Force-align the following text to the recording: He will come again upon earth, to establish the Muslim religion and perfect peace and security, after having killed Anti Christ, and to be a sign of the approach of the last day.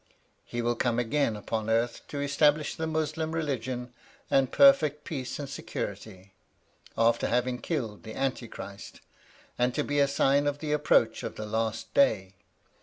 He 0.45 0.63
will 0.63 0.73
come 0.73 0.97
again 0.97 1.35
upon 1.35 1.69
earth, 1.69 2.01
to 2.07 2.21
establish 2.21 2.73
the 2.73 2.87
Muslim 2.87 3.33
religion 3.33 3.93
and 4.31 4.51
perfect 4.51 5.03
peace 5.03 5.37
and 5.37 5.47
security, 5.47 6.33
after 6.97 7.27
having 7.27 7.59
killed 7.61 8.07
Anti 8.07 8.47
Christ, 8.47 9.01
and 9.59 9.75
to 9.75 9.83
be 9.83 9.99
a 9.99 10.07
sign 10.07 10.47
of 10.47 10.57
the 10.57 10.71
approach 10.71 11.21
of 11.21 11.35
the 11.35 11.45
last 11.45 11.93
day. 11.93 12.33